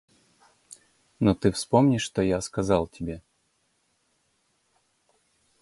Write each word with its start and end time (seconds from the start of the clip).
Но 1.19 1.35
ты 1.35 1.51
вспомни, 1.51 1.99
что 1.99 2.23
я 2.23 2.41
сказал 2.41 2.87
тебе. 2.87 3.21